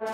Na 0.00 0.08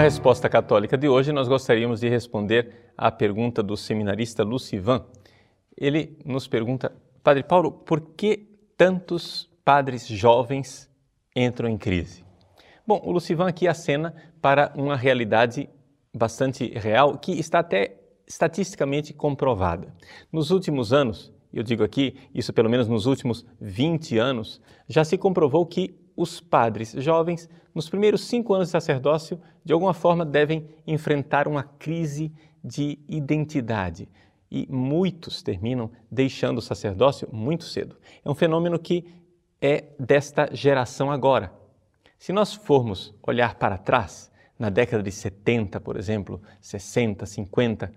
resposta 0.00 0.48
católica 0.48 0.96
de 0.96 1.06
hoje, 1.06 1.30
nós 1.30 1.46
gostaríamos 1.46 2.00
de 2.00 2.08
responder 2.08 2.94
à 2.96 3.12
pergunta 3.12 3.62
do 3.62 3.76
seminarista 3.76 4.42
Lucivan. 4.42 5.04
Ele 5.76 6.16
nos 6.24 6.48
pergunta, 6.48 6.90
Padre 7.22 7.42
Paulo, 7.42 7.70
por 7.70 8.00
que 8.00 8.48
tantos 8.74 9.50
padres 9.62 10.06
jovens 10.06 10.90
entram 11.36 11.68
em 11.68 11.76
crise? 11.76 12.21
Bom, 12.84 13.00
o 13.04 13.12
Lucivan 13.12 13.46
aqui 13.46 13.68
acena 13.68 14.12
para 14.40 14.72
uma 14.74 14.96
realidade 14.96 15.70
bastante 16.12 16.66
real 16.76 17.16
que 17.16 17.32
está 17.32 17.60
até 17.60 17.96
estatisticamente 18.26 19.14
comprovada. 19.14 19.94
Nos 20.32 20.50
últimos 20.50 20.92
anos, 20.92 21.32
eu 21.52 21.62
digo 21.62 21.84
aqui, 21.84 22.16
isso 22.34 22.52
pelo 22.52 22.68
menos 22.68 22.88
nos 22.88 23.06
últimos 23.06 23.46
20 23.60 24.18
anos, 24.18 24.60
já 24.88 25.04
se 25.04 25.16
comprovou 25.16 25.64
que 25.64 25.94
os 26.16 26.40
padres 26.40 26.92
jovens, 26.98 27.48
nos 27.72 27.88
primeiros 27.88 28.22
cinco 28.22 28.52
anos 28.52 28.68
de 28.68 28.72
sacerdócio, 28.72 29.40
de 29.64 29.72
alguma 29.72 29.94
forma 29.94 30.24
devem 30.24 30.68
enfrentar 30.84 31.46
uma 31.46 31.62
crise 31.62 32.32
de 32.64 32.98
identidade. 33.08 34.08
E 34.50 34.66
muitos 34.68 35.40
terminam 35.40 35.88
deixando 36.10 36.58
o 36.58 36.62
sacerdócio 36.62 37.28
muito 37.32 37.64
cedo. 37.64 37.96
É 38.24 38.28
um 38.28 38.34
fenômeno 38.34 38.76
que 38.76 39.04
é 39.60 39.84
desta 40.00 40.48
geração 40.52 41.12
agora. 41.12 41.61
Se 42.22 42.32
nós 42.32 42.54
formos 42.54 43.12
olhar 43.20 43.56
para 43.56 43.76
trás, 43.76 44.30
na 44.56 44.70
década 44.70 45.02
de 45.02 45.10
70, 45.10 45.80
por 45.80 45.96
exemplo, 45.96 46.40
60, 46.60 47.26
50, 47.26 47.92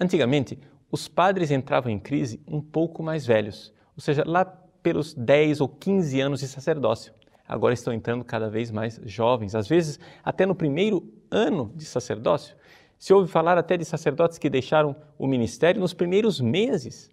antigamente 0.00 0.58
os 0.90 1.08
padres 1.08 1.50
entravam 1.50 1.92
em 1.92 1.98
crise 1.98 2.40
um 2.48 2.62
pouco 2.62 3.02
mais 3.02 3.26
velhos, 3.26 3.74
ou 3.94 4.00
seja, 4.00 4.24
lá 4.26 4.46
pelos 4.46 5.12
10 5.12 5.60
ou 5.60 5.68
15 5.68 6.18
anos 6.22 6.40
de 6.40 6.48
sacerdócio 6.48 7.12
agora 7.46 7.74
estão 7.74 7.92
entrando 7.92 8.24
cada 8.24 8.48
vez 8.48 8.70
mais 8.70 8.98
jovens, 9.04 9.54
às 9.54 9.68
vezes 9.68 10.00
até 10.24 10.46
no 10.46 10.54
primeiro 10.54 11.12
ano 11.30 11.70
de 11.76 11.84
sacerdócio. 11.84 12.56
Se 12.98 13.12
ouve 13.12 13.30
falar 13.30 13.58
até 13.58 13.76
de 13.76 13.84
sacerdotes 13.84 14.38
que 14.38 14.48
deixaram 14.48 14.96
o 15.18 15.26
ministério 15.26 15.82
nos 15.82 15.92
primeiros 15.92 16.40
meses, 16.40 17.10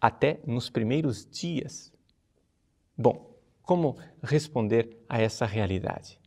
até 0.00 0.40
nos 0.44 0.68
primeiros 0.68 1.24
dias. 1.30 1.92
Bom, 2.98 3.29
como 3.70 3.96
responder 4.20 4.98
a 5.08 5.22
essa 5.22 5.46
realidade? 5.46 6.18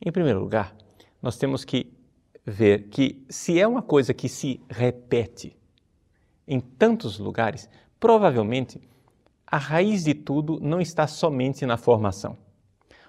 Em 0.00 0.10
primeiro 0.10 0.40
lugar, 0.40 0.74
nós 1.20 1.36
temos 1.36 1.66
que 1.66 1.92
ver 2.46 2.88
que 2.88 3.22
se 3.28 3.60
é 3.60 3.68
uma 3.68 3.82
coisa 3.82 4.14
que 4.14 4.26
se 4.26 4.62
repete 4.66 5.54
em 6.48 6.58
tantos 6.58 7.18
lugares, 7.18 7.68
provavelmente 8.00 8.80
a 9.46 9.58
raiz 9.58 10.04
de 10.04 10.14
tudo 10.14 10.58
não 10.58 10.80
está 10.80 11.06
somente 11.06 11.66
na 11.66 11.76
formação. 11.76 12.38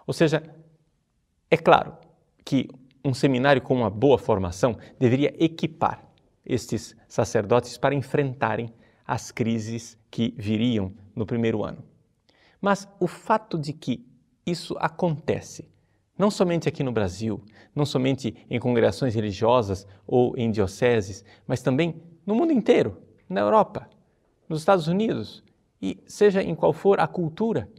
Ou 0.06 0.14
seja, 0.14 0.44
é 1.50 1.56
claro 1.56 1.96
que 2.44 2.68
um 3.02 3.14
seminário 3.14 3.62
com 3.62 3.76
uma 3.76 3.90
boa 3.90 4.18
formação 4.18 4.78
deveria 5.00 5.34
equipar 5.42 6.04
estes 6.46 6.94
sacerdotes 7.08 7.78
para 7.78 7.96
enfrentarem 7.96 8.74
as 9.06 9.32
crises 9.32 9.98
que 10.12 10.36
viriam 10.38 10.92
no 11.16 11.26
primeiro 11.26 11.64
ano. 11.64 11.82
Mas 12.62 12.88
o 13.00 13.08
fato 13.08 13.58
de 13.58 13.74
que 13.74 14.06
isso 14.46 14.76
acontece, 14.80 15.70
não 16.18 16.32
somente 16.32 16.68
aqui 16.68 16.84
no 16.84 16.92
Brasil, 16.92 17.44
não 17.76 17.86
somente 17.86 18.36
em 18.50 18.60
congregações 18.60 19.14
religiosas 19.14 19.86
ou 20.06 20.36
em 20.38 20.50
dioceses, 20.50 21.24
mas 21.46 21.62
também 21.62 22.02
no 22.26 22.36
mundo 22.36 22.52
inteiro, 22.52 23.02
na 23.30 23.42
Europa, 23.42 23.90
nos 24.50 24.60
Estados 24.60 24.88
Unidos, 24.88 25.44
e 25.82 26.02
seja 26.08 26.42
em 26.42 26.56
qual 26.56 26.74
for 26.74 27.00
a 27.00 27.08
cultura, 27.08 27.70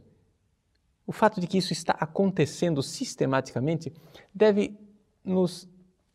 o 1.05 1.11
fato 1.11 1.41
de 1.41 1.47
que 1.47 1.57
isso 1.57 1.73
está 1.73 1.93
acontecendo 1.99 2.81
sistematicamente 2.83 3.91
deve 4.33 4.77
nos 5.23 5.67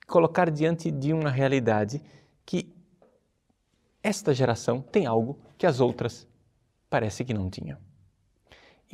colocar 0.06 0.50
diante 0.50 0.90
de 0.90 1.12
uma 1.12 1.30
realidade 1.30 2.00
que 2.46 2.72
esta 4.02 4.32
geração 4.32 4.80
tem 4.80 5.06
algo 5.06 5.38
que 5.58 5.66
as 5.66 5.80
outras 5.80 6.26
parece 6.88 7.24
que 7.24 7.34
não 7.34 7.50
tinham. 7.50 7.78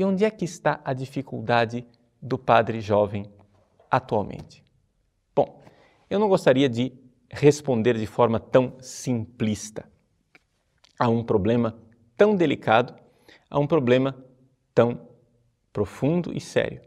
E 0.01 0.05
onde 0.05 0.25
é 0.25 0.31
que 0.31 0.47
está 0.47 0.81
a 0.83 0.95
dificuldade 0.95 1.87
do 2.23 2.39
padre 2.39 2.81
jovem 2.81 3.31
atualmente? 3.91 4.65
Bom, 5.37 5.63
eu 6.09 6.19
não 6.19 6.27
gostaria 6.27 6.71
de 6.71 6.91
responder 7.29 7.99
de 7.99 8.07
forma 8.07 8.41
tão 8.41 8.79
simplista 8.81 9.85
a 10.99 11.07
um 11.07 11.23
problema 11.23 11.79
tão 12.17 12.35
delicado 12.35 12.95
a 13.51 13.59
um 13.59 13.67
problema 13.67 14.17
tão 14.75 15.07
profundo 15.71 16.35
e 16.35 16.41
sério. 16.41 16.81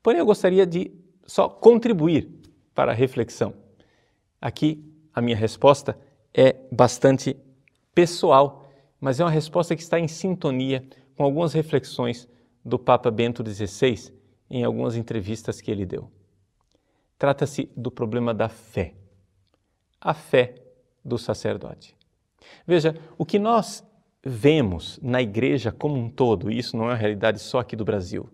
Porém, 0.00 0.20
eu 0.20 0.26
gostaria 0.26 0.64
de 0.64 0.92
só 1.26 1.48
contribuir 1.48 2.30
para 2.72 2.92
a 2.92 2.94
reflexão. 2.94 3.52
Aqui, 4.40 4.94
a 5.12 5.20
minha 5.20 5.36
resposta 5.36 5.98
é 6.32 6.54
bastante 6.70 7.36
pessoal, 7.92 8.70
mas 9.00 9.18
é 9.18 9.24
uma 9.24 9.30
resposta 9.30 9.74
que 9.74 9.82
está 9.82 9.98
em 9.98 10.06
sintonia 10.06 10.86
com 11.16 11.24
algumas 11.24 11.52
reflexões 11.52 12.32
do 12.64 12.78
Papa 12.78 13.10
Bento 13.10 13.44
XVI 13.44 14.12
em 14.48 14.64
algumas 14.64 14.96
entrevistas 14.96 15.60
que 15.60 15.70
ele 15.70 15.84
deu. 15.84 16.10
Trata-se 17.18 17.70
do 17.76 17.90
problema 17.90 18.32
da 18.32 18.48
fé, 18.48 18.94
a 20.00 20.14
fé 20.14 20.54
do 21.04 21.18
sacerdote. 21.18 21.96
Veja, 22.66 22.96
o 23.16 23.24
que 23.24 23.38
nós 23.38 23.84
vemos 24.24 24.98
na 25.02 25.20
igreja 25.20 25.70
como 25.70 25.96
um 25.96 26.08
todo, 26.08 26.50
e 26.50 26.58
isso 26.58 26.76
não 26.76 26.86
é 26.86 26.88
uma 26.88 26.96
realidade 26.96 27.38
só 27.38 27.58
aqui 27.58 27.76
do 27.76 27.84
Brasil, 27.84 28.28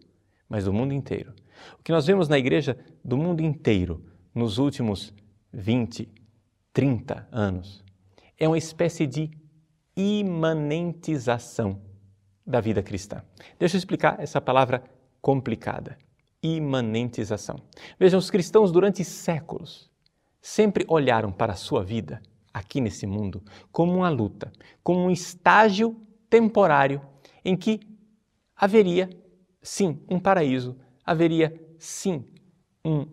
mas 0.48 0.64
do 0.64 0.72
mundo 0.72 0.94
inteiro. 0.94 1.34
O 1.78 1.82
que 1.82 1.92
nós 1.92 2.06
vemos 2.06 2.28
na 2.28 2.38
igreja 2.38 2.78
do 3.04 3.16
mundo 3.16 3.42
inteiro 3.42 4.04
nos 4.34 4.58
últimos 4.58 5.12
20, 5.52 6.08
30 6.72 7.28
anos 7.30 7.84
é 8.38 8.48
uma 8.48 8.56
espécie 8.56 9.06
de 9.06 9.30
imanentização 9.94 11.82
da 12.50 12.60
vida 12.60 12.82
cristã. 12.82 13.22
Deixa 13.58 13.76
eu 13.76 13.78
explicar 13.78 14.20
essa 14.20 14.40
palavra 14.40 14.82
complicada. 15.20 15.96
Imanentização. 16.42 17.62
Vejam, 17.98 18.18
os 18.18 18.30
cristãos 18.30 18.72
durante 18.72 19.04
séculos 19.04 19.90
sempre 20.40 20.84
olharam 20.88 21.30
para 21.30 21.52
a 21.52 21.56
sua 21.56 21.84
vida 21.84 22.20
aqui 22.52 22.80
nesse 22.80 23.06
mundo 23.06 23.42
como 23.70 23.94
uma 23.94 24.08
luta, 24.08 24.50
como 24.82 25.00
um 25.00 25.10
estágio 25.10 25.96
temporário 26.28 27.00
em 27.44 27.56
que 27.56 27.80
haveria, 28.56 29.08
sim, 29.62 30.00
um 30.08 30.18
paraíso, 30.18 30.76
haveria, 31.04 31.54
sim, 31.78 32.24
um 32.84 33.06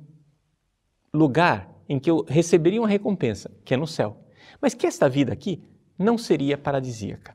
lugar 1.14 1.70
em 1.88 2.00
que 2.00 2.10
eu 2.10 2.26
receberia 2.28 2.82
uma 2.82 2.88
recompensa, 2.88 3.52
que 3.64 3.74
é 3.74 3.78
no 3.78 3.88
céu, 3.88 4.18
mas 4.62 4.74
que 4.74 4.88
esta 4.88 5.08
vida 5.08 5.32
aqui 5.32 5.64
não 5.98 6.18
seria 6.18 6.58
paradisíaca. 6.58 7.34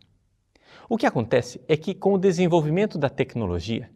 O 0.92 0.98
que 0.98 1.06
acontece 1.06 1.58
é 1.66 1.74
que, 1.74 1.94
com 1.94 2.12
o 2.12 2.18
desenvolvimento 2.18 2.98
da 2.98 3.08
tecnologia 3.08 3.90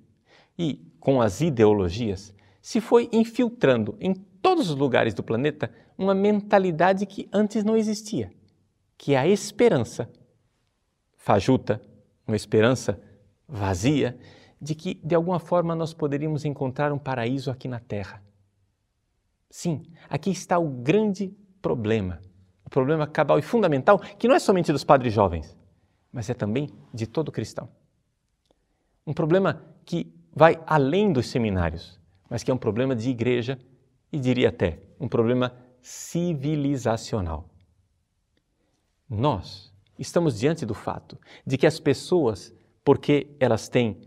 e 0.58 0.80
com 0.98 1.20
as 1.20 1.42
ideologias, 1.42 2.34
se 2.62 2.80
foi 2.80 3.10
infiltrando 3.12 3.98
em 4.00 4.14
todos 4.14 4.70
os 4.70 4.76
lugares 4.76 5.12
do 5.12 5.22
planeta 5.22 5.70
uma 5.98 6.14
mentalidade 6.14 7.04
que 7.04 7.28
antes 7.30 7.62
não 7.64 7.76
existia, 7.76 8.32
que 8.96 9.12
é 9.12 9.18
a 9.18 9.28
esperança 9.28 10.10
fajuta, 11.18 11.82
uma 12.26 12.34
esperança 12.34 12.98
vazia 13.46 14.18
de 14.58 14.74
que 14.74 14.94
de 15.04 15.14
alguma 15.14 15.38
forma 15.38 15.74
nós 15.74 15.92
poderíamos 15.92 16.46
encontrar 16.46 16.94
um 16.94 16.98
paraíso 16.98 17.50
aqui 17.50 17.68
na 17.68 17.78
Terra. 17.78 18.22
Sim, 19.50 19.82
aqui 20.08 20.30
está 20.30 20.58
o 20.58 20.66
grande 20.66 21.36
problema, 21.60 22.22
o 22.64 22.70
problema 22.70 23.06
cabal 23.06 23.38
e 23.38 23.42
fundamental, 23.42 23.98
que 23.98 24.26
não 24.26 24.34
é 24.34 24.38
somente 24.38 24.72
dos 24.72 24.82
padres 24.82 25.12
jovens, 25.12 25.54
mas 26.12 26.30
é 26.30 26.34
também 26.34 26.70
de 26.92 27.06
todo 27.06 27.32
cristão. 27.32 27.68
Um 29.06 29.12
problema 29.12 29.64
que 29.84 30.12
vai 30.34 30.60
além 30.66 31.12
dos 31.12 31.28
seminários, 31.28 32.00
mas 32.28 32.42
que 32.42 32.50
é 32.50 32.54
um 32.54 32.58
problema 32.58 32.94
de 32.94 33.08
igreja 33.08 33.58
e 34.12 34.18
diria 34.18 34.48
até 34.48 34.80
um 34.98 35.08
problema 35.08 35.54
civilizacional. 35.80 37.48
Nós 39.08 39.72
estamos 39.98 40.38
diante 40.38 40.66
do 40.66 40.74
fato 40.74 41.18
de 41.46 41.56
que 41.56 41.66
as 41.66 41.78
pessoas, 41.78 42.52
porque 42.84 43.34
elas 43.38 43.68
têm 43.68 44.00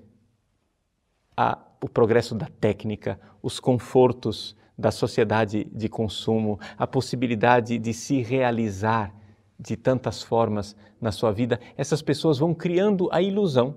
a, 1.36 1.57
o 1.81 1.88
progresso 1.88 2.36
da 2.36 2.48
técnica, 2.48 3.19
os 3.42 3.60
confortos 3.60 4.56
da 4.78 4.92
sociedade 4.92 5.66
de 5.66 5.90
consumo, 5.90 6.60
a 6.78 6.86
possibilidade 6.86 7.78
de 7.78 7.94
se 7.94 8.22
realizar 8.22 9.13
de 9.59 9.75
tantas 9.75 10.23
formas 10.23 10.75
na 11.01 11.11
sua 11.11 11.31
vida, 11.31 11.59
essas 11.75 12.01
pessoas 12.01 12.38
vão 12.38 12.53
criando 12.53 13.09
a 13.11 13.21
ilusão 13.21 13.75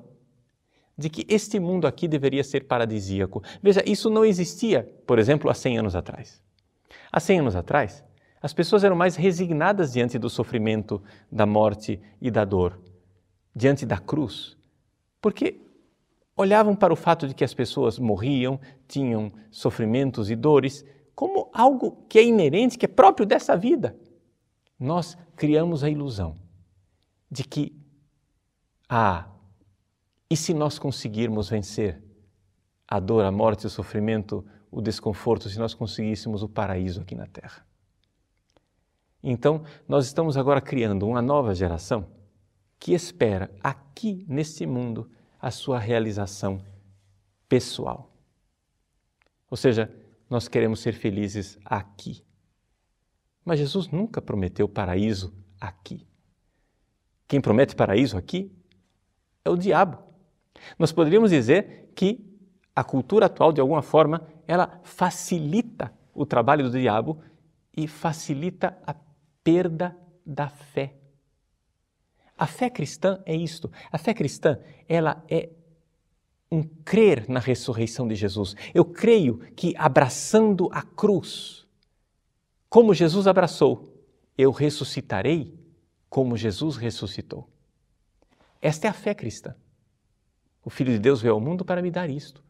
de 0.96 1.10
que 1.10 1.26
este 1.28 1.58
mundo 1.58 1.86
aqui 1.86 2.06
deveria 2.06 2.44
ser 2.44 2.64
paradisíaco. 2.64 3.42
Veja, 3.62 3.82
isso 3.84 4.08
não 4.08 4.24
existia, 4.24 4.88
por 5.06 5.18
exemplo, 5.18 5.50
há 5.50 5.54
100 5.54 5.78
anos 5.78 5.96
atrás. 5.96 6.40
Há 7.10 7.18
100 7.18 7.40
anos 7.40 7.56
atrás, 7.56 8.04
as 8.40 8.52
pessoas 8.52 8.84
eram 8.84 8.96
mais 8.96 9.16
resignadas 9.16 9.92
diante 9.92 10.18
do 10.18 10.30
sofrimento, 10.30 11.02
da 11.30 11.46
morte 11.46 12.00
e 12.20 12.30
da 12.30 12.44
dor, 12.44 12.78
diante 13.54 13.84
da 13.84 13.98
cruz, 13.98 14.56
porque 15.20 15.60
olhavam 16.36 16.74
para 16.74 16.92
o 16.92 16.96
fato 16.96 17.28
de 17.28 17.34
que 17.34 17.44
as 17.44 17.54
pessoas 17.54 17.98
morriam, 17.98 18.58
tinham 18.88 19.32
sofrimentos 19.50 20.30
e 20.30 20.36
dores, 20.36 20.84
como 21.14 21.50
algo 21.52 22.04
que 22.08 22.18
é 22.18 22.24
inerente, 22.24 22.78
que 22.78 22.86
é 22.86 22.88
próprio 22.88 23.26
dessa 23.26 23.56
vida. 23.56 23.96
Nós 24.82 25.16
criamos 25.36 25.84
a 25.84 25.88
ilusão 25.88 26.36
de 27.30 27.44
que, 27.44 27.72
ah, 28.88 29.28
e 30.28 30.36
se 30.36 30.52
nós 30.52 30.76
conseguirmos 30.76 31.48
vencer 31.48 32.02
a 32.88 32.98
dor, 32.98 33.24
a 33.24 33.30
morte, 33.30 33.64
o 33.64 33.70
sofrimento, 33.70 34.44
o 34.72 34.80
desconforto, 34.80 35.48
se 35.48 35.56
nós 35.56 35.72
conseguíssemos 35.72 36.42
o 36.42 36.48
paraíso 36.48 37.00
aqui 37.00 37.14
na 37.14 37.28
Terra? 37.28 37.64
Então, 39.22 39.62
nós 39.86 40.06
estamos 40.06 40.36
agora 40.36 40.60
criando 40.60 41.06
uma 41.06 41.22
nova 41.22 41.54
geração 41.54 42.08
que 42.76 42.92
espera 42.92 43.54
aqui 43.62 44.26
neste 44.28 44.66
mundo 44.66 45.08
a 45.40 45.52
sua 45.52 45.78
realização 45.78 46.60
pessoal. 47.48 48.10
Ou 49.48 49.56
seja, 49.56 49.88
nós 50.28 50.48
queremos 50.48 50.80
ser 50.80 50.94
felizes 50.94 51.56
aqui. 51.64 52.24
Mas 53.44 53.58
Jesus 53.58 53.88
nunca 53.88 54.22
prometeu 54.22 54.68
paraíso 54.68 55.34
aqui. 55.60 56.06
Quem 57.26 57.40
promete 57.40 57.74
paraíso 57.74 58.16
aqui 58.16 58.52
é 59.44 59.50
o 59.50 59.56
diabo. 59.56 59.98
Nós 60.78 60.92
poderíamos 60.92 61.30
dizer 61.30 61.92
que 61.94 62.24
a 62.74 62.84
cultura 62.84 63.26
atual, 63.26 63.52
de 63.52 63.60
alguma 63.60 63.82
forma, 63.82 64.26
ela 64.46 64.80
facilita 64.82 65.92
o 66.14 66.24
trabalho 66.24 66.70
do 66.70 66.78
diabo 66.78 67.20
e 67.76 67.86
facilita 67.86 68.78
a 68.86 68.94
perda 69.42 69.96
da 70.24 70.48
fé. 70.48 70.94
A 72.36 72.46
fé 72.46 72.70
cristã 72.70 73.22
é 73.24 73.34
isto. 73.34 73.70
A 73.90 73.98
fé 73.98 74.14
cristã, 74.14 74.58
ela 74.88 75.22
é 75.28 75.50
um 76.50 76.62
crer 76.84 77.28
na 77.28 77.40
ressurreição 77.40 78.06
de 78.06 78.14
Jesus. 78.14 78.54
Eu 78.74 78.84
creio 78.84 79.38
que 79.56 79.74
abraçando 79.76 80.68
a 80.72 80.82
cruz, 80.82 81.61
como 82.72 82.94
Jesus 82.94 83.26
abraçou, 83.26 84.02
eu 84.36 84.50
ressuscitarei 84.50 85.54
como 86.08 86.38
Jesus 86.38 86.78
ressuscitou. 86.78 87.46
Esta 88.62 88.86
é 88.86 88.90
a 88.90 88.94
fé 88.94 89.14
cristã. 89.14 89.54
O 90.64 90.70
Filho 90.70 90.90
de 90.90 90.98
Deus 90.98 91.20
veio 91.20 91.34
ao 91.34 91.40
mundo 91.40 91.66
para 91.66 91.82
me 91.82 91.90
dar 91.90 92.08
isto. 92.08 92.42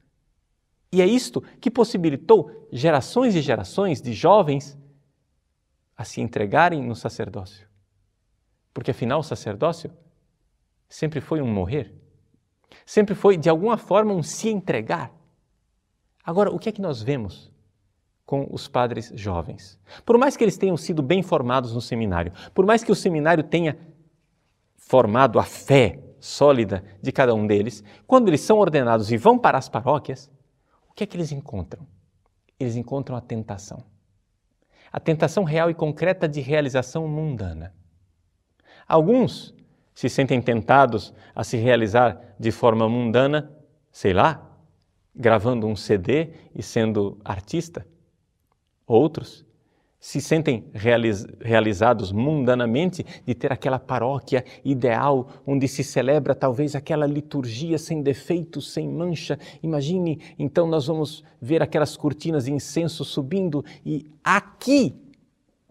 E 0.92 1.02
é 1.02 1.06
isto 1.06 1.40
que 1.60 1.68
possibilitou 1.68 2.68
gerações 2.70 3.34
e 3.34 3.42
gerações 3.42 4.00
de 4.00 4.12
jovens 4.12 4.78
a 5.96 6.04
se 6.04 6.20
entregarem 6.20 6.84
no 6.84 6.94
sacerdócio. 6.94 7.68
Porque 8.72 8.92
afinal 8.92 9.18
o 9.18 9.24
sacerdócio 9.24 9.90
sempre 10.88 11.20
foi 11.20 11.42
um 11.42 11.52
morrer, 11.52 11.92
sempre 12.86 13.16
foi 13.16 13.36
de 13.36 13.48
alguma 13.48 13.76
forma 13.76 14.14
um 14.14 14.22
se 14.22 14.48
entregar. 14.48 15.12
Agora, 16.22 16.48
o 16.48 16.60
que 16.60 16.68
é 16.68 16.72
que 16.72 16.80
nós 16.80 17.02
vemos 17.02 17.51
com 18.24 18.46
os 18.50 18.68
padres 18.68 19.12
jovens? 19.14 19.78
Por 20.04 20.18
mais 20.18 20.36
que 20.36 20.44
eles 20.44 20.56
tenham 20.56 20.76
sido 20.76 21.02
bem 21.02 21.22
formados 21.22 21.74
no 21.74 21.80
seminário, 21.80 22.32
por 22.54 22.64
mais 22.64 22.82
que 22.82 22.92
o 22.92 22.96
seminário 22.96 23.44
tenha 23.44 23.78
formado 24.76 25.38
a 25.38 25.44
fé 25.44 25.98
sólida 26.20 26.84
de 27.00 27.10
cada 27.10 27.34
um 27.34 27.46
deles, 27.46 27.82
quando 28.06 28.28
eles 28.28 28.40
são 28.40 28.58
ordenados 28.58 29.10
e 29.10 29.16
vão 29.16 29.38
para 29.38 29.58
as 29.58 29.68
paróquias, 29.68 30.30
o 30.88 30.94
que 30.94 31.04
é 31.04 31.06
que 31.06 31.16
eles 31.16 31.32
encontram? 31.32 31.86
Eles 32.60 32.76
encontram 32.76 33.16
a 33.16 33.20
tentação. 33.20 33.82
A 34.92 35.00
tentação 35.00 35.42
real 35.42 35.70
e 35.70 35.74
concreta 35.74 36.28
de 36.28 36.40
realização 36.40 37.08
mundana. 37.08 37.74
Alguns 38.86 39.54
se 39.94 40.08
sentem 40.08 40.40
tentados 40.40 41.12
a 41.34 41.42
se 41.42 41.56
realizar 41.56 42.34
de 42.38 42.50
forma 42.50 42.88
mundana, 42.88 43.50
sei 43.90 44.12
lá, 44.12 44.50
gravando 45.14 45.66
um 45.66 45.76
CD 45.76 46.30
e 46.54 46.62
sendo 46.62 47.18
artista. 47.24 47.86
Outros 48.92 49.42
se 49.98 50.20
sentem 50.20 50.66
realiz 50.74 51.24
realizados 51.40 52.12
mundanamente 52.12 53.02
de 53.24 53.34
ter 53.34 53.50
aquela 53.50 53.78
paróquia 53.78 54.44
ideal 54.62 55.28
onde 55.46 55.66
se 55.66 55.82
celebra 55.82 56.34
talvez 56.34 56.74
aquela 56.74 57.06
liturgia 57.06 57.78
sem 57.78 58.02
defeitos, 58.02 58.70
sem 58.70 58.86
mancha. 58.86 59.38
Imagine, 59.62 60.20
então 60.38 60.66
nós 60.66 60.88
vamos 60.88 61.24
ver 61.40 61.62
aquelas 61.62 61.96
cortinas 61.96 62.44
de 62.44 62.52
incenso 62.52 63.02
subindo 63.02 63.64
e 63.82 64.04
aqui 64.22 64.94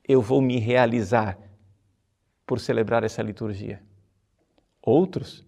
eu 0.07 0.19
vou 0.19 0.41
me 0.41 0.57
realizar 0.57 1.37
por 2.43 2.59
celebrar 2.59 3.03
essa 3.03 3.21
liturgia. 3.21 3.83
Outros 4.81 5.45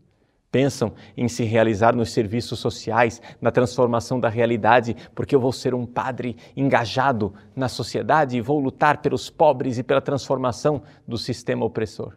pensam 0.53 0.93
em 1.17 1.27
se 1.27 1.43
realizar 1.43 1.95
nos 1.95 2.11
serviços 2.11 2.59
sociais, 2.59 3.19
na 3.41 3.49
transformação 3.49 4.19
da 4.19 4.29
realidade, 4.29 4.95
porque 5.15 5.33
eu 5.33 5.39
vou 5.39 5.51
ser 5.51 5.73
um 5.73 5.83
padre 5.83 6.37
engajado 6.55 7.33
na 7.55 7.67
sociedade 7.67 8.37
e 8.37 8.41
vou 8.41 8.59
lutar 8.59 9.01
pelos 9.01 9.31
pobres 9.31 9.79
e 9.79 9.83
pela 9.83 9.99
transformação 9.99 10.83
do 11.07 11.17
sistema 11.17 11.65
opressor. 11.65 12.15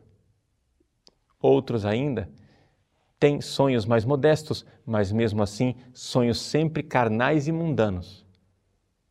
Outros 1.41 1.87
ainda 1.87 2.29
têm 3.19 3.41
sonhos 3.41 3.87
mais 3.87 4.05
modestos, 4.05 4.67
mas 4.85 5.11
mesmo 5.11 5.43
assim 5.43 5.75
sonhos 5.95 6.39
sempre 6.39 6.83
carnais 6.83 7.49
e 7.49 7.53
mundanos. 7.53 8.27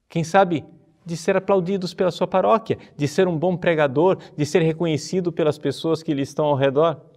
Quem 0.07 0.23
sabe 0.23 0.63
de 1.03 1.17
ser 1.17 1.35
aplaudidos 1.35 1.95
pela 1.95 2.11
sua 2.11 2.27
paróquia, 2.27 2.77
de 2.95 3.07
ser 3.07 3.27
um 3.27 3.35
bom 3.35 3.57
pregador, 3.57 4.19
de 4.37 4.45
ser 4.45 4.61
reconhecido 4.61 5.31
pelas 5.31 5.57
pessoas 5.57 6.03
que 6.03 6.13
lhe 6.13 6.21
estão 6.21 6.45
ao 6.45 6.55
redor 6.55 7.14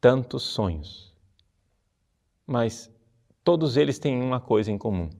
tantos 0.00 0.42
sonhos. 0.42 1.14
Mas 2.46 2.90
todos 3.44 3.76
eles 3.76 3.98
têm 3.98 4.20
uma 4.20 4.40
coisa 4.40 4.70
em 4.70 4.78
comum: 4.78 5.10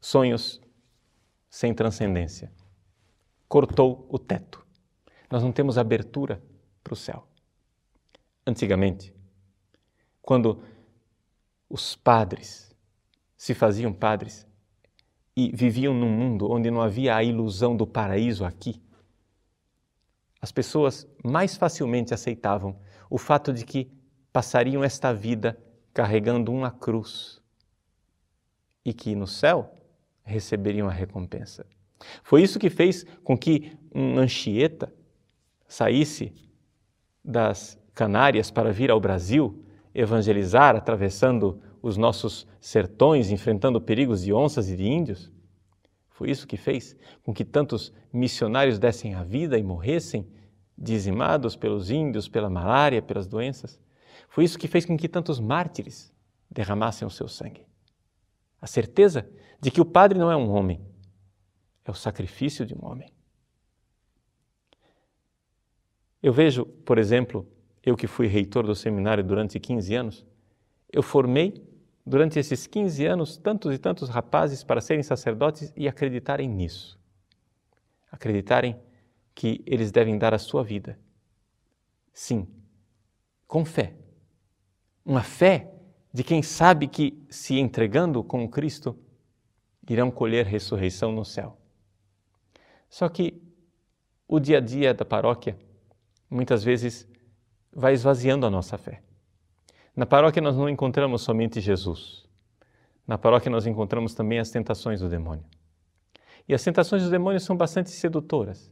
sonhos 0.00 0.60
sem 1.50 1.74
transcendência. 1.74 2.52
Cortou 3.48 4.06
o 4.08 4.18
teto. 4.18 4.64
Nós 5.30 5.42
não 5.42 5.52
temos 5.52 5.76
abertura 5.76 6.42
para 6.82 6.94
o 6.94 6.96
céu. 6.96 7.26
Antigamente, 8.46 9.14
quando 10.22 10.62
os 11.68 11.94
padres 11.94 12.74
se 13.36 13.54
faziam 13.54 13.92
padres 13.92 14.46
e 15.36 15.50
viviam 15.54 15.94
num 15.94 16.10
mundo 16.10 16.50
onde 16.50 16.70
não 16.70 16.80
havia 16.80 17.16
a 17.16 17.22
ilusão 17.22 17.76
do 17.76 17.86
paraíso 17.86 18.44
aqui, 18.44 18.80
as 20.40 20.50
pessoas 20.50 21.06
mais 21.22 21.56
facilmente 21.56 22.12
aceitavam 22.12 22.78
o 23.12 23.18
fato 23.18 23.52
de 23.52 23.62
que 23.66 23.92
passariam 24.32 24.82
esta 24.82 25.12
vida 25.12 25.58
carregando 25.92 26.50
uma 26.50 26.70
cruz 26.70 27.42
e 28.82 28.94
que 28.94 29.14
no 29.14 29.26
céu 29.26 29.76
receberiam 30.24 30.88
a 30.88 30.92
recompensa. 30.92 31.66
Foi 32.22 32.42
isso 32.42 32.58
que 32.58 32.70
fez 32.70 33.04
com 33.22 33.36
que 33.36 33.76
um 33.94 34.16
Anchieta 34.16 34.90
saísse 35.68 36.32
das 37.22 37.78
Canárias 37.94 38.50
para 38.50 38.72
vir 38.72 38.90
ao 38.90 38.98
Brasil 38.98 39.62
evangelizar, 39.94 40.74
atravessando 40.74 41.60
os 41.82 41.98
nossos 41.98 42.48
sertões, 42.58 43.30
enfrentando 43.30 43.78
perigos 43.78 44.22
de 44.22 44.32
onças 44.32 44.70
e 44.70 44.76
de 44.76 44.88
índios. 44.88 45.30
Foi 46.08 46.30
isso 46.30 46.46
que 46.46 46.56
fez 46.56 46.96
com 47.22 47.34
que 47.34 47.44
tantos 47.44 47.92
missionários 48.10 48.78
dessem 48.78 49.12
a 49.12 49.22
vida 49.22 49.58
e 49.58 49.62
morressem 49.62 50.26
dizimados 50.76 51.56
pelos 51.56 51.90
índios, 51.90 52.28
pela 52.28 52.50
malária, 52.50 53.02
pelas 53.02 53.26
doenças. 53.26 53.80
Foi 54.28 54.44
isso 54.44 54.58
que 54.58 54.68
fez 54.68 54.84
com 54.84 54.96
que 54.96 55.08
tantos 55.08 55.38
mártires 55.38 56.12
derramassem 56.50 57.06
o 57.06 57.10
seu 57.10 57.28
sangue. 57.28 57.66
A 58.60 58.66
certeza 58.66 59.28
de 59.60 59.70
que 59.70 59.80
o 59.80 59.84
padre 59.84 60.18
não 60.18 60.30
é 60.30 60.36
um 60.36 60.50
homem, 60.50 60.80
é 61.84 61.90
o 61.90 61.94
sacrifício 61.94 62.64
de 62.64 62.74
um 62.74 62.84
homem. 62.84 63.12
Eu 66.22 66.32
vejo, 66.32 66.64
por 66.64 66.98
exemplo, 66.98 67.46
eu 67.82 67.96
que 67.96 68.06
fui 68.06 68.26
reitor 68.26 68.64
do 68.64 68.74
seminário 68.74 69.24
durante 69.24 69.58
15 69.58 69.94
anos, 69.94 70.26
eu 70.92 71.02
formei 71.02 71.66
durante 72.06 72.38
esses 72.38 72.66
15 72.66 73.06
anos 73.06 73.36
tantos 73.36 73.74
e 73.74 73.78
tantos 73.78 74.08
rapazes 74.08 74.62
para 74.62 74.80
serem 74.80 75.02
sacerdotes 75.02 75.72
e 75.76 75.88
acreditarem 75.88 76.48
nisso. 76.48 76.98
Acreditarem 78.10 78.78
que 79.34 79.62
eles 79.66 79.90
devem 79.90 80.18
dar 80.18 80.34
a 80.34 80.38
sua 80.38 80.62
vida. 80.62 80.98
Sim, 82.12 82.46
com 83.46 83.64
fé. 83.64 83.94
Uma 85.04 85.22
fé 85.22 85.72
de 86.12 86.22
quem 86.22 86.42
sabe 86.42 86.86
que, 86.86 87.24
se 87.30 87.58
entregando 87.58 88.22
com 88.22 88.48
Cristo, 88.48 88.96
irão 89.88 90.10
colher 90.10 90.46
ressurreição 90.46 91.12
no 91.12 91.24
céu. 91.24 91.58
Só 92.88 93.08
que 93.08 93.42
o 94.28 94.38
dia 94.38 94.58
a 94.58 94.60
dia 94.60 94.94
da 94.94 95.04
paróquia 95.04 95.58
muitas 96.30 96.62
vezes 96.62 97.08
vai 97.72 97.94
esvaziando 97.94 98.46
a 98.46 98.50
nossa 98.50 98.78
fé. 98.78 99.02
Na 99.94 100.06
paróquia 100.06 100.40
nós 100.40 100.56
não 100.56 100.68
encontramos 100.68 101.22
somente 101.22 101.60
Jesus. 101.60 102.26
Na 103.06 103.18
paróquia 103.18 103.50
nós 103.50 103.66
encontramos 103.66 104.14
também 104.14 104.38
as 104.38 104.50
tentações 104.50 105.00
do 105.00 105.08
demônio. 105.08 105.44
E 106.48 106.54
as 106.54 106.62
tentações 106.62 107.02
do 107.02 107.10
demônio 107.10 107.40
são 107.40 107.56
bastante 107.56 107.90
sedutoras. 107.90 108.70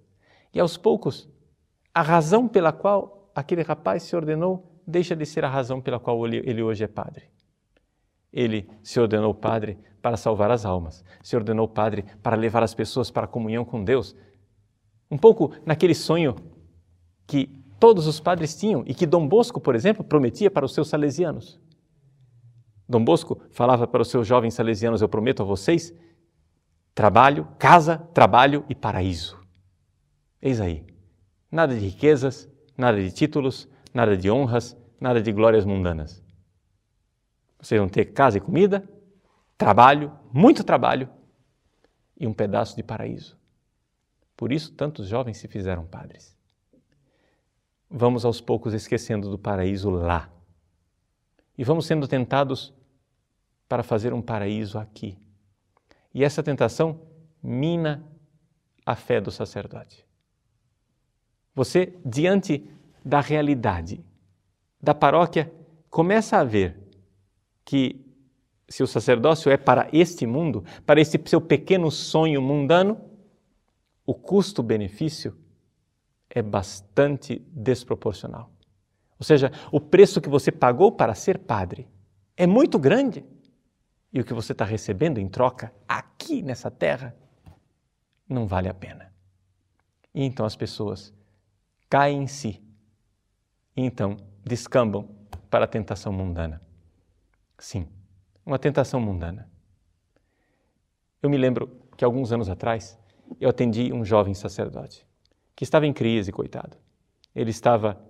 E 0.53 0.61
aos 0.61 0.77
poucos, 0.77 1.29
a 1.95 2.03
razão 2.03 2.49
pela 2.49 2.73
qual 2.73 3.31
aquele 3.35 3.63
rapaz 3.63 4.03
se 4.03 4.15
ordenou 4.17 4.83
deixa 4.87 5.15
de 5.15 5.25
ser 5.25 5.45
a 5.45 5.49
razão 5.49 5.81
pela 5.81 6.01
qual 6.01 6.27
ele 6.27 6.63
hoje 6.63 6.85
é 6.85 6.89
padre. 6.89 7.25
Ele 8.33 8.69
se 8.83 9.01
ordenou 9.01 9.35
padre 9.35 9.79
para 10.01 10.17
salvar 10.17 10.51
as 10.51 10.65
almas, 10.65 11.05
se 11.23 11.37
ordenou 11.37 11.69
padre 11.69 12.05
para 12.23 12.37
levar 12.37 12.63
as 12.63 12.75
pessoas 12.75 13.11
para 13.11 13.25
a 13.25 13.29
comunhão 13.29 13.65
com 13.65 13.83
Deus. 13.83 14.17
Um 15.11 15.19
pouco 15.19 15.53
naquele 15.65 15.95
sonho 15.95 16.37
que 17.27 17.47
todos 17.79 18.07
os 18.07 18.21
padres 18.21 18.57
tinham 18.57 18.85
e 18.87 18.95
que 18.95 19.07
Dom 19.07 19.27
Bosco, 19.27 19.61
por 19.61 19.75
exemplo, 19.75 20.05
prometia 20.05 20.51
para 20.51 20.65
os 20.65 20.75
seus 20.75 20.89
salesianos. 20.89 21.61
Dom 22.89 23.05
Bosco 23.05 23.41
falava 23.51 23.87
para 23.87 24.03
os 24.03 24.09
seus 24.09 24.27
jovens 24.27 24.55
salesianos: 24.55 25.03
Eu 25.03 25.09
prometo 25.09 25.43
a 25.43 25.47
vocês 25.47 25.93
trabalho, 26.95 27.49
casa, 27.59 27.99
trabalho 28.13 28.65
e 28.69 28.75
paraíso. 28.75 29.40
Eis 30.43 30.61
aí. 30.61 30.85
Nada 31.51 31.75
de 31.75 31.81
riquezas, 31.81 32.49
nada 32.77 33.01
de 33.01 33.11
títulos, 33.13 33.69
nada 33.93 34.17
de 34.17 34.31
honras, 34.31 34.77
nada 35.01 35.21
de 35.21 35.33
glórias 35.33 35.65
mundanas. 35.65 36.23
Vocês 37.61 37.79
vão 37.79 37.89
ter 37.89 38.07
casa 38.07 38.39
e 38.39 38.41
comida, 38.41 38.89
trabalho, 39.59 40.13
muito 40.33 40.65
trabalho 40.65 41.09
e 42.19 42.27
um 42.27 42.33
pedaço 42.33 42.75
de 42.77 42.83
paraíso. 42.83 43.39
Por 44.37 44.53
isso, 44.53 44.73
tantos 44.73 45.07
jovens 45.09 45.37
se 45.37 45.47
fizeram 45.49 45.87
padres. 45.87 46.35
Vamos 47.91 48.25
aos 48.25 48.41
poucos 48.41 48.73
esquecendo 48.73 49.29
do 49.29 49.39
paraíso 49.39 49.91
lá. 49.91 50.31
E 51.59 51.65
vamos 51.65 51.85
sendo 51.85 52.09
tentados 52.09 52.73
para 53.69 53.83
fazer 53.83 54.15
um 54.15 54.23
paraíso 54.23 54.79
aqui. 54.79 55.19
E 56.15 56.25
essa 56.25 56.43
tentação 56.43 57.03
mina 57.43 58.03
a 58.87 58.97
fé 58.97 59.21
do 59.21 59.31
sacerdote. 59.31 60.07
Você, 61.55 61.95
diante 62.05 62.69
da 63.05 63.21
realidade 63.21 64.05
da 64.81 64.95
paróquia, 64.95 65.53
começa 65.89 66.39
a 66.39 66.45
ver 66.45 66.79
que 67.65 68.05
se 68.69 68.83
o 68.83 68.87
sacerdócio 68.87 69.51
é 69.51 69.57
para 69.57 69.89
este 69.93 70.27
mundo, 70.27 70.65
para 70.87 71.01
este 71.01 71.21
seu 71.29 71.41
pequeno 71.41 71.91
sonho 71.91 72.41
mundano, 72.41 73.01
o 74.07 74.15
custo-benefício 74.15 75.37
é 76.31 76.41
bastante 76.41 77.43
desproporcional. 77.49 78.51
Ou 79.19 79.25
seja, 79.25 79.53
o 79.73 79.81
preço 79.81 80.21
que 80.21 80.29
você 80.29 80.53
pagou 80.53 80.93
para 80.93 81.15
ser 81.15 81.39
padre 81.39 81.89
é 82.37 82.47
muito 82.47 82.79
grande 82.79 83.25
e 84.13 84.21
o 84.21 84.25
que 84.25 84.33
você 84.33 84.53
está 84.53 84.65
recebendo 84.65 85.19
em 85.19 85.29
troca 85.29 85.73
aqui 85.87 86.41
nessa 86.43 86.71
terra 86.71 87.15
não 88.29 88.47
vale 88.47 88.69
a 88.69 88.75
pena. 88.75 89.13
E 90.15 90.25
então 90.25 90.47
as 90.47 90.57
pessoas 90.57 91.13
caem 91.91 92.23
em 92.23 92.27
si 92.29 92.63
e 93.77 93.83
então 93.83 94.17
descambam 94.45 95.09
para 95.51 95.65
a 95.65 95.69
tentação 95.69 96.13
mundana. 96.13 96.63
Sim, 97.59 97.89
uma 98.47 98.59
tentação 98.59 99.01
mundana. 99.01 99.51
Eu 101.21 101.29
me 101.29 101.37
lembro 101.37 101.69
que 101.97 102.05
alguns 102.05 102.33
anos 102.33 102.49
atrás 102.49 102.99
eu 103.41 103.51
atendi 103.51 103.93
um 103.93 104.05
jovem 104.05 104.33
sacerdote 104.33 105.07
que 105.55 105.65
estava 105.65 105.87
em 105.87 105.93
crise, 105.93 106.33
coitado. 106.33 106.77
Ele 107.35 107.51
estava 107.51 108.01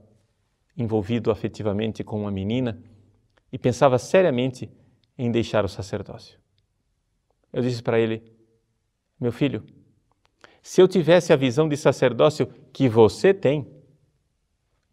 envolvido 0.77 1.31
afetivamente 1.31 2.05
com 2.05 2.21
uma 2.21 2.31
menina 2.31 2.81
e 3.51 3.59
pensava 3.59 3.99
seriamente 3.99 4.71
em 5.19 5.31
deixar 5.33 5.65
o 5.65 5.69
sacerdócio. 5.69 6.39
Eu 7.53 7.63
disse 7.63 7.83
para 7.83 7.99
ele: 7.99 8.23
Meu 9.19 9.33
filho, 9.33 9.65
se 10.63 10.81
eu 10.81 10.89
tivesse 10.89 11.33
a 11.33 11.37
visão 11.37 11.69
de 11.69 11.77
sacerdócio 11.77 12.47
que 12.73 12.89
você 12.89 13.33
tem, 13.33 13.67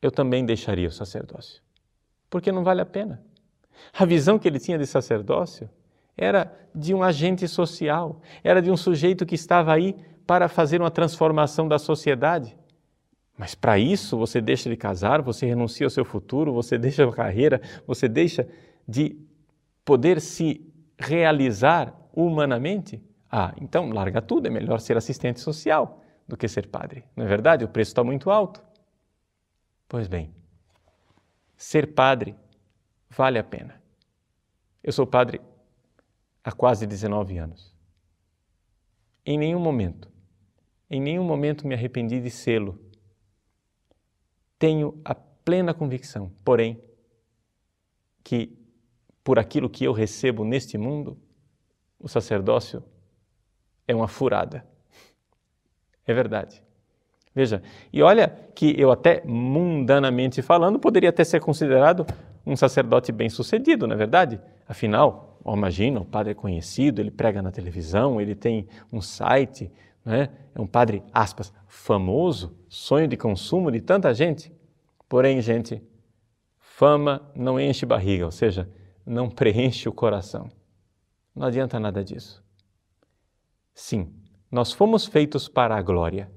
eu 0.01 0.11
também 0.11 0.45
deixaria 0.45 0.87
o 0.87 0.91
sacerdócio. 0.91 1.61
Porque 2.29 2.51
não 2.51 2.63
vale 2.63 2.81
a 2.81 2.85
pena. 2.85 3.21
A 3.93 4.05
visão 4.05 4.39
que 4.39 4.47
ele 4.47 4.59
tinha 4.59 4.77
de 4.77 4.85
sacerdócio 4.85 5.69
era 6.15 6.51
de 6.73 6.93
um 6.93 7.03
agente 7.03 7.47
social, 7.47 8.21
era 8.43 8.61
de 8.61 8.71
um 8.71 8.77
sujeito 8.77 9.25
que 9.25 9.35
estava 9.35 9.73
aí 9.73 9.95
para 10.25 10.47
fazer 10.47 10.81
uma 10.81 10.91
transformação 10.91 11.67
da 11.67 11.77
sociedade. 11.79 12.57
Mas 13.37 13.53
para 13.53 13.77
isso 13.77 14.17
você 14.17 14.41
deixa 14.41 14.69
de 14.69 14.75
casar, 14.75 15.21
você 15.21 15.45
renuncia 15.45 15.85
ao 15.85 15.91
seu 15.91 16.03
futuro, 16.03 16.51
você 16.51 16.77
deixa 16.77 17.07
a 17.07 17.13
carreira, 17.13 17.61
você 17.85 18.07
deixa 18.07 18.47
de 18.87 19.15
poder 19.85 20.19
se 20.19 20.65
realizar 20.97 21.95
humanamente. 22.13 23.01
Ah, 23.31 23.53
então 23.59 23.89
larga 23.89 24.21
tudo, 24.21 24.47
é 24.47 24.49
melhor 24.49 24.79
ser 24.79 24.97
assistente 24.97 25.39
social 25.39 26.01
do 26.27 26.37
que 26.37 26.47
ser 26.47 26.67
padre. 26.67 27.03
Não 27.15 27.25
é 27.25 27.27
verdade? 27.27 27.65
O 27.65 27.67
preço 27.67 27.91
está 27.91 28.03
muito 28.03 28.29
alto. 28.29 28.63
Pois 29.87 30.07
bem, 30.07 30.33
ser 31.55 31.93
padre 31.93 32.35
vale 33.09 33.39
a 33.39 33.43
pena. 33.43 33.81
Eu 34.83 34.91
sou 34.91 35.05
padre 35.05 35.41
há 36.43 36.51
quase 36.51 36.85
19 36.85 37.37
anos. 37.37 37.75
Em 39.25 39.37
nenhum 39.37 39.59
momento, 39.59 40.09
em 40.89 41.01
nenhum 41.01 41.23
momento 41.23 41.67
me 41.67 41.75
arrependi 41.75 42.21
de 42.21 42.29
sê-lo. 42.29 42.79
Tenho 44.57 44.99
a 45.03 45.13
plena 45.13 45.73
convicção, 45.73 46.31
porém, 46.43 46.81
que 48.23 48.57
por 49.23 49.37
aquilo 49.37 49.69
que 49.69 49.83
eu 49.83 49.91
recebo 49.91 50.45
neste 50.45 50.77
mundo, 50.77 51.17
o 51.99 52.07
sacerdócio 52.07 52.83
é 53.87 53.95
uma 53.95 54.07
furada. 54.07 54.65
É 56.05 56.13
verdade. 56.13 56.61
Veja, 57.33 57.61
e 57.93 58.01
olha 58.01 58.35
que 58.55 58.73
eu 58.79 58.91
até 58.91 59.21
mundanamente 59.23 60.41
falando 60.41 60.79
poderia 60.79 61.09
até 61.09 61.23
ser 61.23 61.39
considerado 61.39 62.05
um 62.43 62.55
sacerdote 62.55 63.11
bem-sucedido, 63.11 63.85
não 63.85 63.93
é 63.93 63.97
verdade? 63.97 64.41
Afinal, 64.67 65.39
imagina, 65.45 65.99
o 65.99 66.05
padre 66.05 66.31
é 66.31 66.33
conhecido, 66.33 66.99
ele 66.99 67.11
prega 67.11 67.41
na 67.41 67.51
televisão, 67.51 68.19
ele 68.19 68.33
tem 68.33 68.67
um 68.91 69.01
site, 69.01 69.71
né? 70.03 70.29
é 70.55 70.59
um 70.59 70.65
padre, 70.65 71.03
aspas, 71.13 71.53
famoso, 71.67 72.57
sonho 72.67 73.07
de 73.07 73.15
consumo 73.15 73.71
de 73.71 73.81
tanta 73.81 74.13
gente. 74.13 74.51
Porém, 75.07 75.41
gente, 75.41 75.81
fama 76.57 77.29
não 77.35 77.59
enche 77.59 77.85
barriga, 77.85 78.25
ou 78.25 78.31
seja, 78.31 78.67
não 79.05 79.29
preenche 79.29 79.87
o 79.87 79.93
coração. 79.93 80.49
Não 81.35 81.45
adianta 81.45 81.79
nada 81.79 82.03
disso. 82.03 82.43
Sim, 83.79 84.11
nós 84.51 84.73
fomos 84.73 85.05
feitos 85.05 85.47
para 85.47 85.77
a 85.77 85.81
glória 85.81 86.31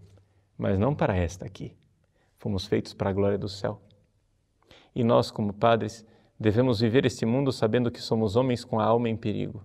mas 0.61 0.79
não 0.79 0.95
para 0.95 1.17
esta 1.17 1.47
aqui. 1.47 1.75
Fomos 2.37 2.67
feitos 2.67 2.93
para 2.93 3.09
a 3.09 3.13
glória 3.15 3.39
do 3.39 3.49
céu. 3.49 3.81
E 4.95 5.03
nós, 5.03 5.31
como 5.31 5.55
padres, 5.55 6.05
devemos 6.39 6.81
viver 6.81 7.07
este 7.07 7.25
mundo 7.25 7.51
sabendo 7.51 7.91
que 7.91 8.01
somos 8.01 8.37
homens 8.37 8.63
com 8.63 8.79
a 8.79 8.85
alma 8.85 9.09
em 9.09 9.17
perigo, 9.17 9.65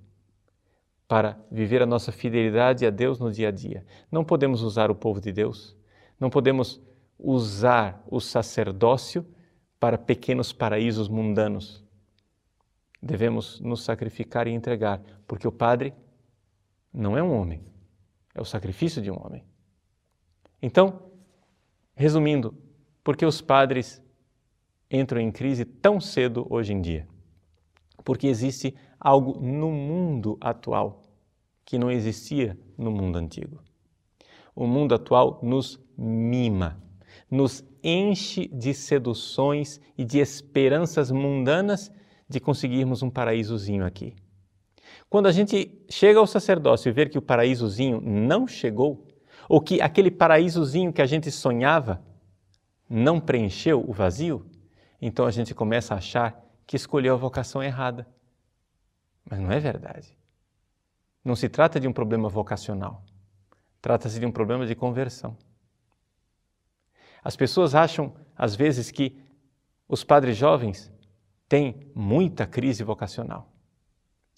para 1.05 1.37
viver 1.51 1.81
a 1.81 1.85
nossa 1.85 2.13
fidelidade 2.13 2.85
a 2.85 2.89
Deus 2.89 3.19
no 3.19 3.29
dia 3.29 3.49
a 3.49 3.51
dia. 3.51 3.85
Não 4.09 4.23
podemos 4.23 4.61
usar 4.61 4.89
o 4.89 4.95
povo 4.95 5.19
de 5.19 5.33
Deus, 5.33 5.75
não 6.17 6.29
podemos 6.29 6.81
usar 7.19 8.01
o 8.09 8.21
sacerdócio 8.21 9.25
para 9.77 9.97
pequenos 9.97 10.53
paraísos 10.53 11.09
mundanos. 11.09 11.83
Devemos 13.03 13.59
nos 13.59 13.83
sacrificar 13.83 14.47
e 14.47 14.51
entregar, 14.51 15.01
porque 15.27 15.45
o 15.45 15.51
padre 15.51 15.93
não 16.95 17.17
é 17.17 17.21
um 17.21 17.33
homem, 17.33 17.61
é 18.33 18.41
o 18.41 18.45
sacrifício 18.45 19.01
de 19.01 19.11
um 19.11 19.15
homem. 19.15 19.43
Então, 20.61 21.11
resumindo, 21.93 22.55
por 23.03 23.17
que 23.17 23.25
os 23.25 23.41
padres 23.41 24.01
entram 24.89 25.19
em 25.19 25.31
crise 25.31 25.65
tão 25.65 25.99
cedo 25.99 26.47
hoje 26.49 26.73
em 26.73 26.81
dia? 26.81 27.07
Porque 28.03 28.27
existe 28.27 28.73
algo 28.99 29.39
no 29.41 29.69
mundo 29.69 30.37
atual 30.39 31.03
que 31.65 31.77
não 31.77 31.91
existia 31.91 32.57
no 32.77 32.91
mundo 32.91 33.17
antigo. 33.17 33.61
O 34.55 34.65
mundo 34.65 34.95
atual 34.95 35.39
nos 35.43 35.79
mima, 35.97 36.81
nos 37.29 37.63
enche 37.83 38.47
de 38.47 38.73
seduções 38.73 39.81
e 39.97 40.05
de 40.05 40.19
esperanças 40.19 41.11
mundanas 41.11 41.91
de 42.29 42.39
conseguirmos 42.39 43.03
um 43.03 43.09
paraísozinho 43.09 43.85
aqui. 43.85 44.15
Quando 45.15 45.27
a 45.27 45.31
gente 45.31 45.71
chega 45.87 46.19
ao 46.19 46.27
sacerdócio 46.27 46.89
e 46.89 46.91
ver 46.91 47.09
que 47.09 47.17
o 47.17 47.21
paraísozinho 47.21 48.01
não 48.01 48.45
chegou, 48.45 49.07
ou 49.47 49.61
que 49.61 49.81
aquele 49.81 50.11
paraísozinho 50.11 50.91
que 50.91 51.01
a 51.01 51.05
gente 51.05 51.31
sonhava 51.31 52.03
não 52.89 53.17
preencheu 53.17 53.81
o 53.89 53.93
vazio, 53.93 54.45
então 55.01 55.25
a 55.25 55.31
gente 55.31 55.55
começa 55.55 55.93
a 55.93 55.99
achar 55.99 56.45
que 56.67 56.75
escolheu 56.75 57.13
a 57.13 57.17
vocação 57.17 57.63
errada. 57.63 58.05
Mas 59.23 59.39
não 59.39 59.49
é 59.53 59.57
verdade. 59.57 60.17
Não 61.23 61.33
se 61.33 61.47
trata 61.47 61.79
de 61.79 61.87
um 61.87 61.93
problema 61.93 62.27
vocacional. 62.27 63.01
Trata-se 63.81 64.19
de 64.19 64.25
um 64.25 64.33
problema 64.33 64.65
de 64.65 64.75
conversão. 64.75 65.37
As 67.23 67.37
pessoas 67.37 67.73
acham, 67.73 68.13
às 68.35 68.53
vezes, 68.53 68.91
que 68.91 69.17
os 69.87 70.03
padres 70.03 70.35
jovens 70.35 70.91
tem 71.47 71.89
muita 71.95 72.45
crise 72.45 72.83
vocacional. 72.83 73.54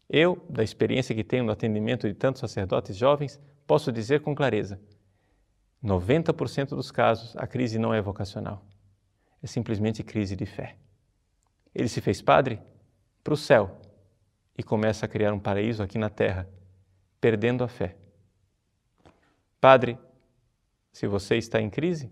Eu, 0.10 0.46
da 0.50 0.64
experiência 0.64 1.14
que 1.14 1.24
tenho 1.24 1.44
no 1.44 1.52
atendimento 1.52 2.08
de 2.08 2.14
tantos 2.14 2.40
sacerdotes 2.40 2.96
jovens, 2.96 3.40
posso 3.66 3.92
dizer 3.92 4.22
com 4.22 4.34
clareza: 4.34 4.80
90% 5.84 6.70
dos 6.70 6.92
casos 6.92 7.36
a 7.36 7.46
crise 7.46 7.78
não 7.78 7.94
é 7.94 8.02
vocacional, 8.02 8.66
é 9.44 9.48
simplesmente 9.48 10.04
crise 10.04 10.36
de 10.36 10.46
fé. 10.46 10.78
Ele 11.76 11.90
se 11.90 12.02
fez 12.02 12.22
padre 12.22 12.60
para 13.24 13.34
o 13.34 13.38
céu 13.38 13.80
e 14.58 14.64
começa 14.64 15.06
a 15.06 15.10
criar 15.10 15.34
um 15.34 15.40
paraíso 15.40 15.84
aqui 15.84 15.98
na 15.98 16.10
terra, 16.10 16.50
perdendo 17.20 17.64
a 17.64 17.68
fé. 17.68 17.96
Padre, 19.60 19.98
se 20.92 21.06
você 21.06 21.36
está 21.36 21.62
em 21.62 21.70
crise, 21.70 22.12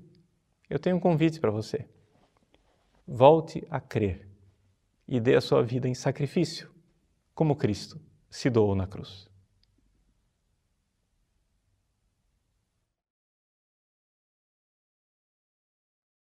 eu 0.70 0.78
tenho 0.78 0.98
um 0.98 1.00
convite 1.00 1.40
para 1.40 1.50
você. 1.50 1.88
Volte 3.08 3.66
a 3.70 3.80
crer 3.80 4.28
e 5.08 5.20
dê 5.20 5.36
a 5.36 5.42
sua 5.42 5.64
vida 5.64 5.88
em 5.88 5.94
sacrifício, 5.94 6.70
como 7.36 7.58
Cristo 7.58 8.00
se 8.30 8.50
doou 8.50 8.74
na 8.76 8.88
cruz. 8.88 9.30